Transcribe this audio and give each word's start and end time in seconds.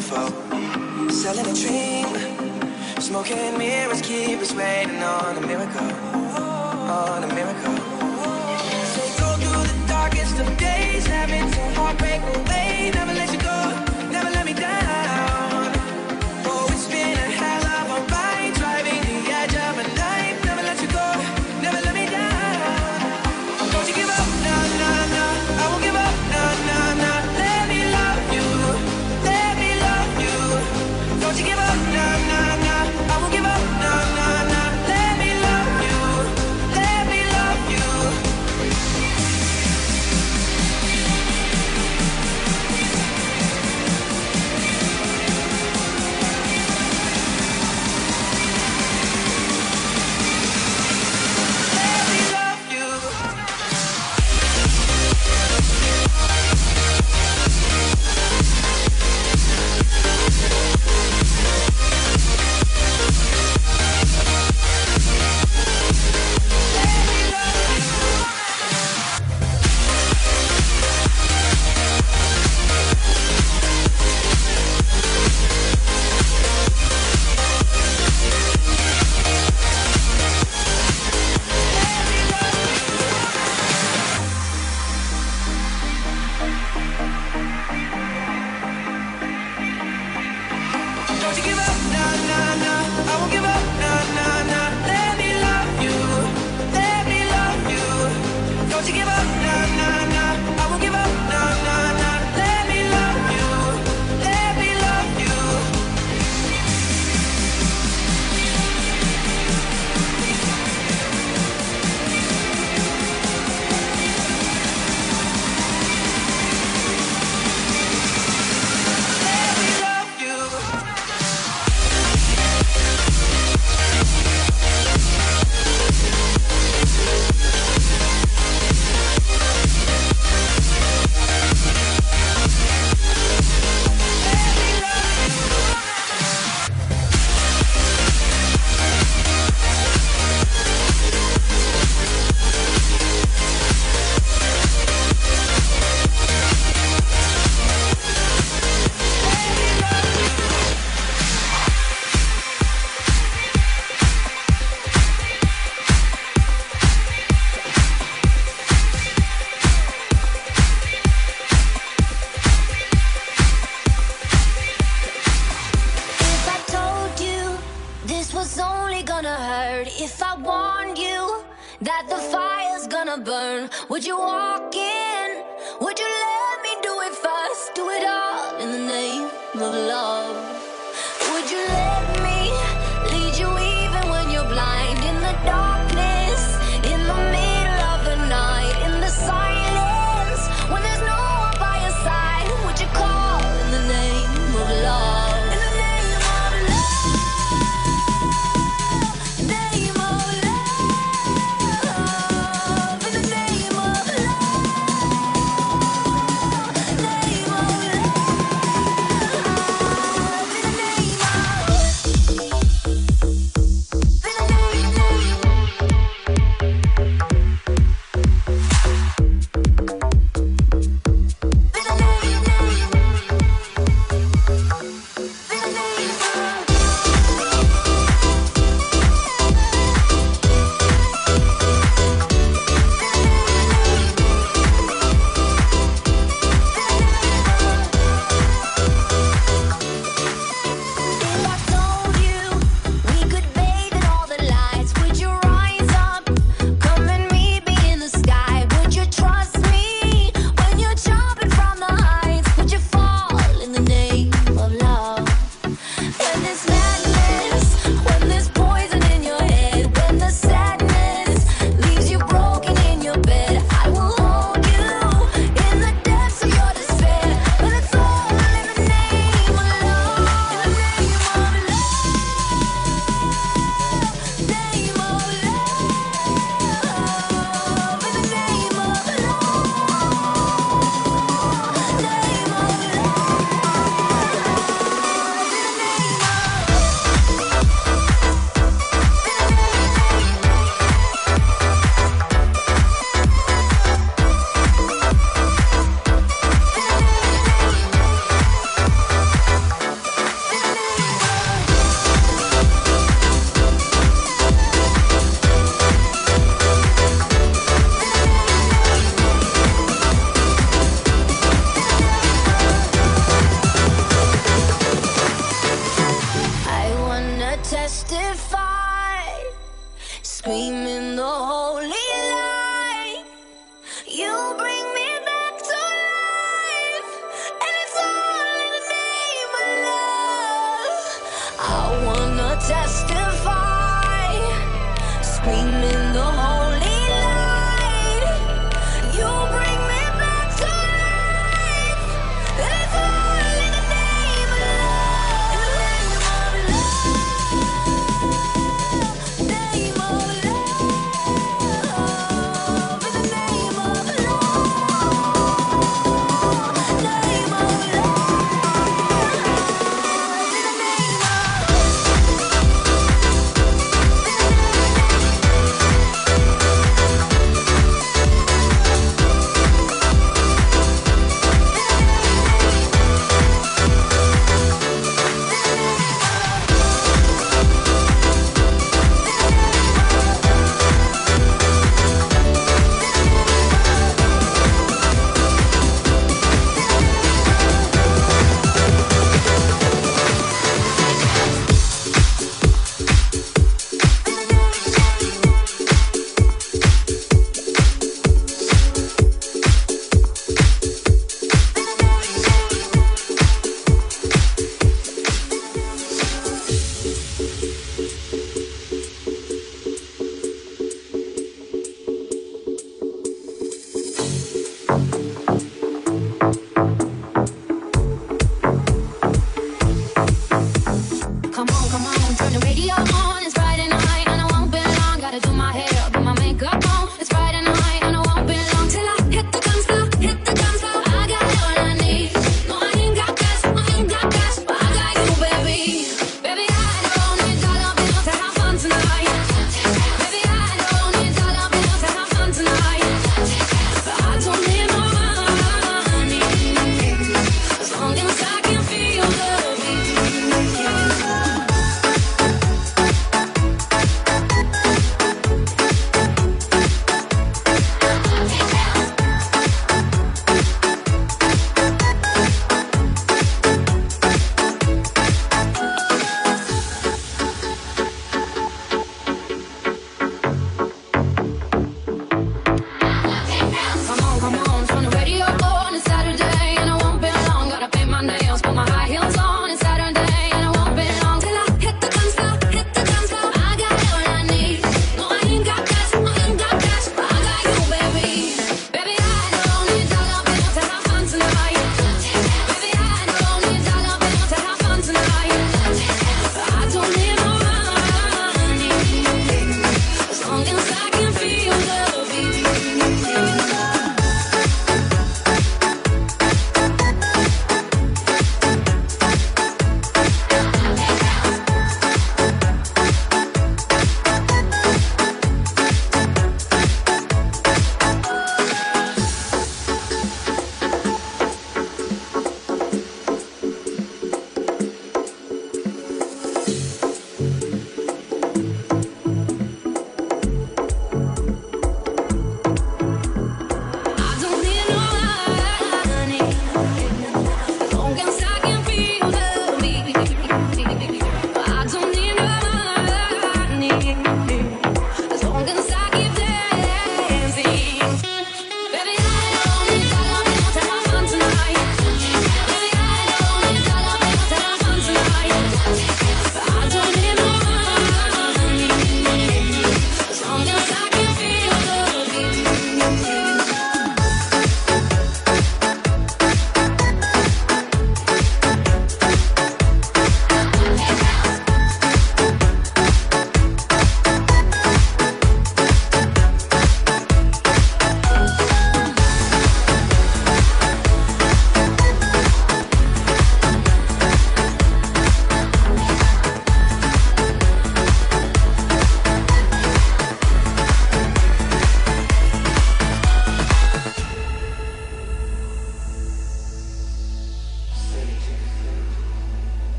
beautiful. 0.00 1.10
Selling 1.10 1.46
a 1.46 1.54
dream, 1.54 1.99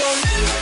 Don't 0.00 0.59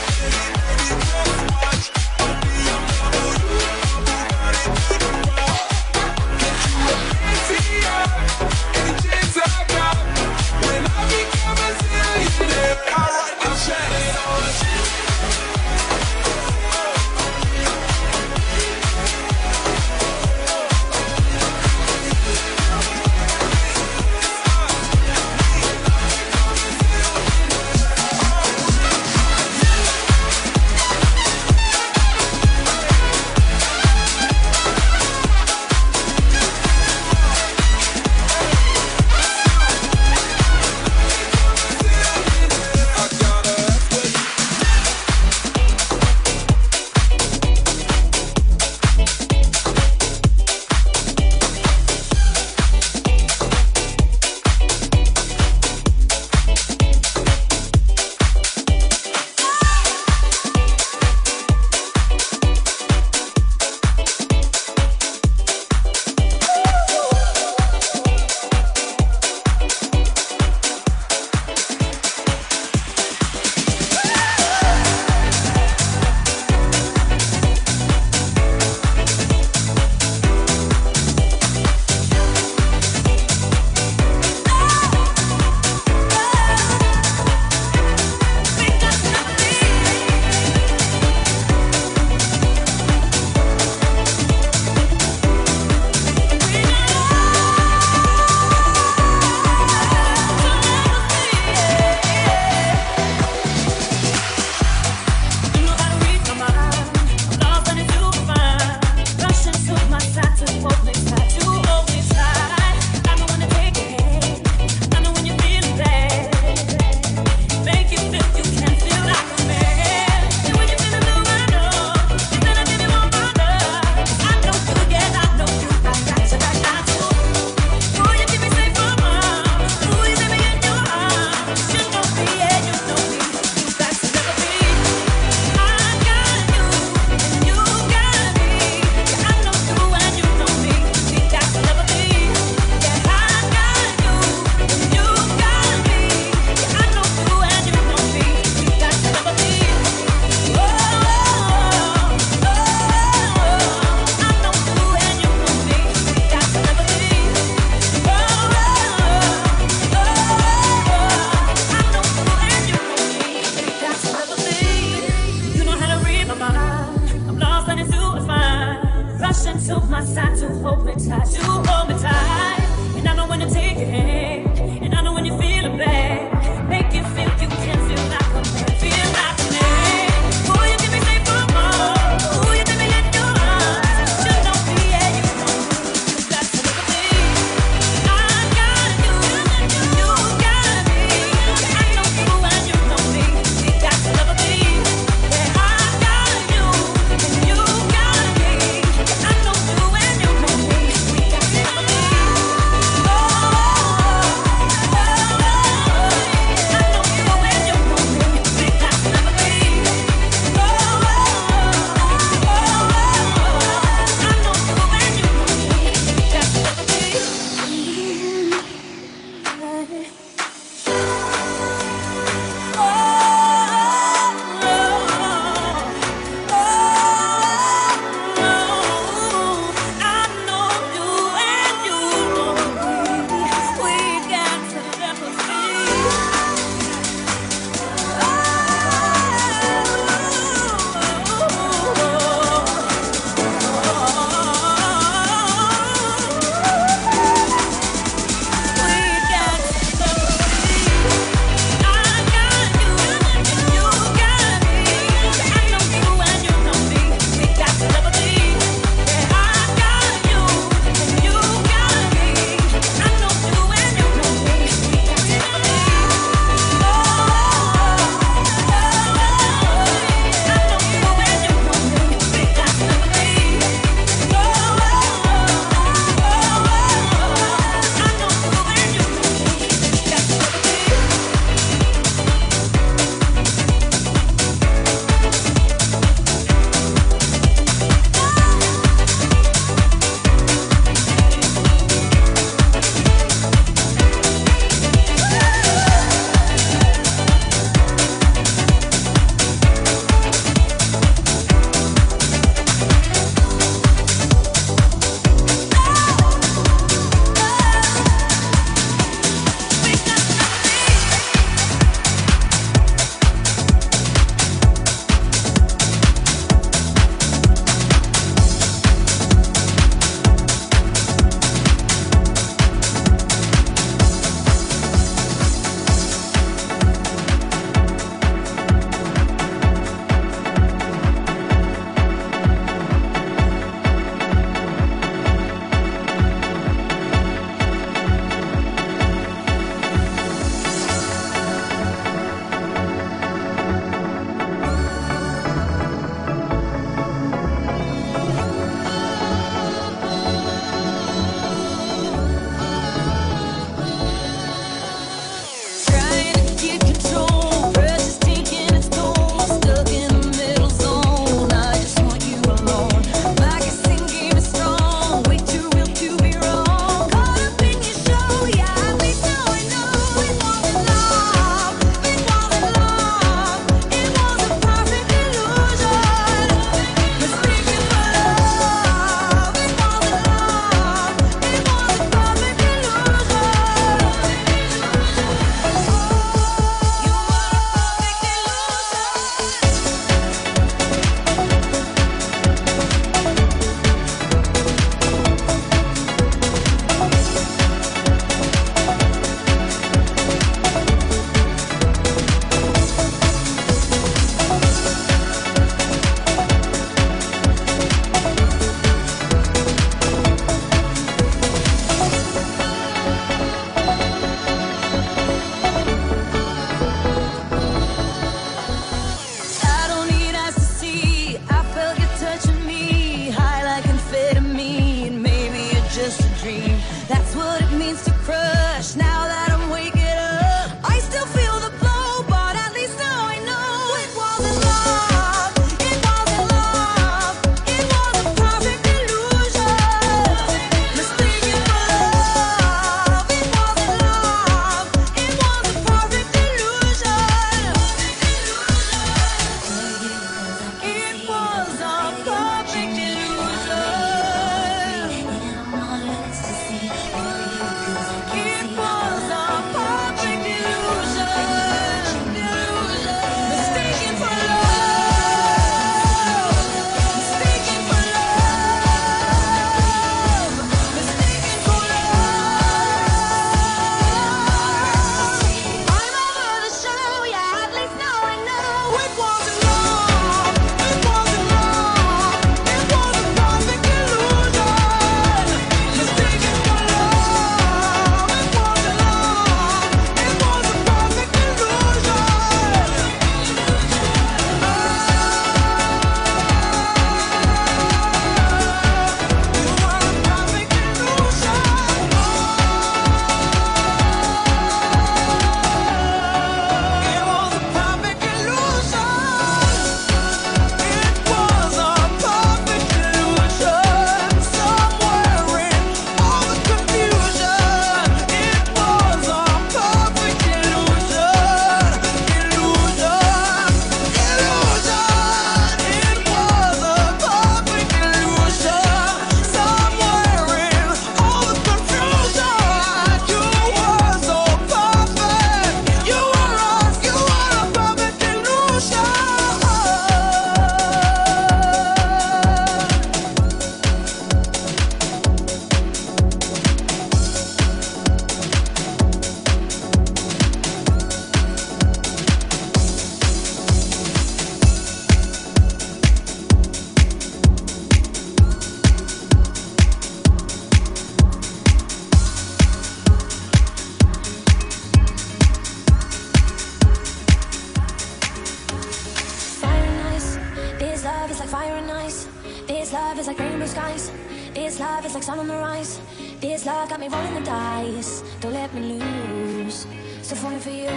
is 575.09 575.15
like 575.15 575.23
sun 575.23 575.39
on 575.39 575.49
the 575.49 575.55
rise. 575.55 576.01
This 576.41 576.67
love 576.67 576.91
got 576.91 577.01
me 577.01 577.09
rolling 577.09 577.35
the 577.35 577.41
dice. 577.41 578.23
Don't 578.41 578.53
let 578.53 578.73
me 578.75 579.01
lose. 579.01 579.87
Still 580.23 580.37
falling 580.37 580.61
for 580.61 580.71
you. 580.71 580.91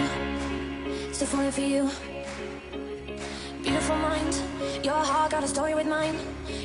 Still 1.12 1.28
falling 1.28 1.50
for 1.50 1.62
you. 1.62 1.88
Beautiful 3.62 3.96
mind. 3.96 4.34
Your 4.84 5.02
heart 5.10 5.30
got 5.30 5.44
a 5.44 5.48
story 5.48 5.74
with 5.74 5.86
mine. 5.86 6.16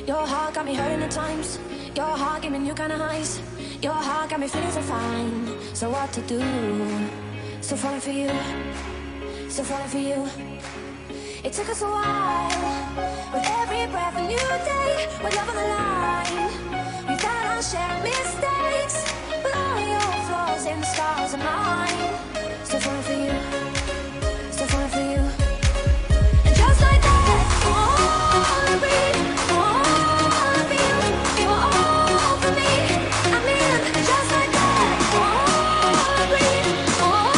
Your 0.06 0.26
heart 0.26 0.54
got 0.54 0.66
me 0.66 0.74
hurting 0.74 1.02
at 1.02 1.10
times. 1.10 1.58
Your 1.94 2.12
heart 2.22 2.42
gave 2.42 2.52
me 2.52 2.58
new 2.58 2.74
kind 2.74 2.92
of 2.92 3.00
highs. 3.00 3.40
Your 3.80 3.94
heart 4.08 4.28
got 4.30 4.40
me 4.40 4.48
feeling 4.48 4.70
so 4.70 4.82
fine. 4.82 5.46
So 5.74 5.88
what 5.90 6.12
to 6.12 6.20
do? 6.22 6.40
Still 7.62 7.78
falling 7.78 8.00
for 8.00 8.10
you. 8.10 8.30
Still 9.48 9.64
falling 9.64 9.88
for 9.88 10.02
you. 10.10 10.18
It 11.44 11.52
took 11.54 11.68
us 11.70 11.80
a 11.80 11.86
while. 11.86 12.50
With 13.32 13.46
every 13.62 13.86
breath, 13.92 14.16
a 14.18 14.22
new 14.22 14.36
day. 14.70 15.08
With 15.22 15.34
love 15.36 15.48
on 15.48 15.56
the 15.56 15.68
line. 15.76 16.67
Are. 17.58 17.88
Still 22.62 22.78
falling 22.78 23.02
for 23.02 23.12
you. 23.14 23.34
Still 24.52 24.68
falling 24.68 24.90
for 24.90 25.00
you. 25.00 25.22
Just 26.54 26.80
like 26.80 27.02
that, 27.02 27.38
I 27.66 28.78
breathe. 28.78 29.26
All 29.50 29.82
I 30.38 30.62
feel. 30.70 31.02
You 31.40 31.48
were 31.50 31.66
all 31.74 32.38
for 32.38 32.52
me. 32.54 32.72
I 33.26 33.38
mean, 33.48 33.82
just 34.06 34.28
like 34.36 34.52
that, 34.54 34.94
all 35.18 35.98
I 35.98 36.30
breathe. 36.30 36.70
All 37.02 37.34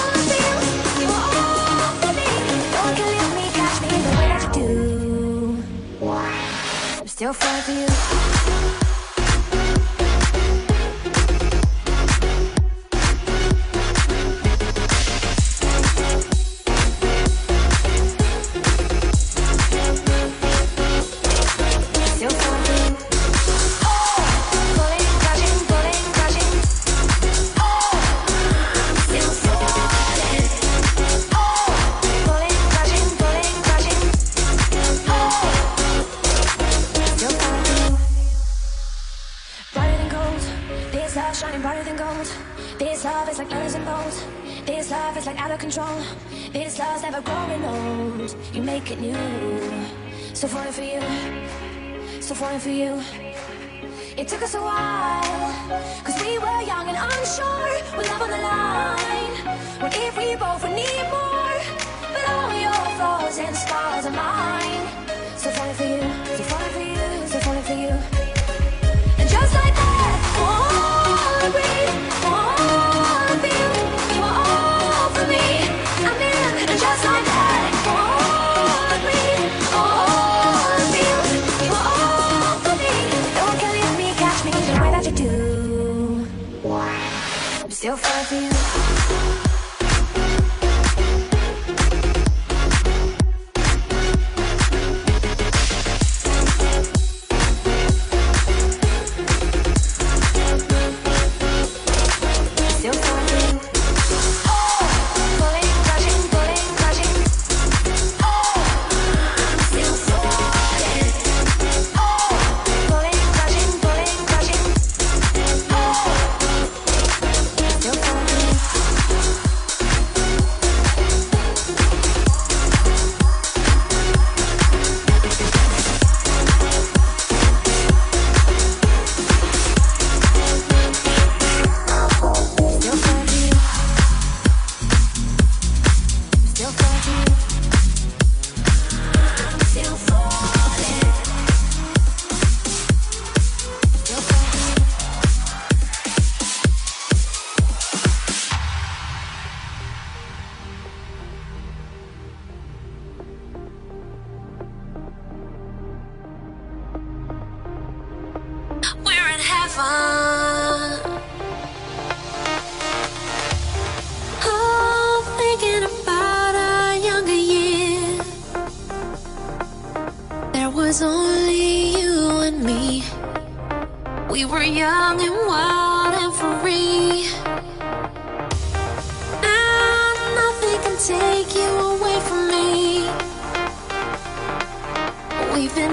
I 0.00 0.24
feel. 0.30 0.60
You 0.98 1.06
were 1.12 1.28
all 1.44 1.92
for 2.00 2.12
me. 2.16 2.30
No 2.72 2.78
one 2.86 2.94
can 2.96 3.08
leave 3.12 3.32
me, 3.36 3.46
catch 3.52 3.76
me 3.82 3.88
the 4.00 4.12
way 4.16 4.28
you 4.32 4.48
do. 4.56 6.08
I'm 7.00 7.06
still 7.06 7.34
falling 7.34 7.62
for 7.62 7.72
you. 7.72 8.37
If 60.58 60.64
we 60.64 60.70
need 60.70 61.04
more? 61.10 61.58
But 62.12 62.28
all 62.30 62.52
your 62.52 62.72
flaws 62.96 63.38
and 63.38 63.56
scars 63.56 64.06
are 64.06 64.10
mine. 64.10 64.67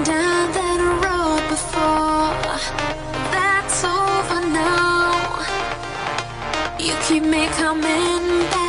Down 0.04 0.52
that 0.52 0.80
road 1.04 1.42
before. 1.48 2.34
That's 3.32 3.84
over 3.84 4.40
now. 4.48 5.44
You 6.78 6.94
keep 7.06 7.22
me 7.22 7.46
coming 7.56 8.65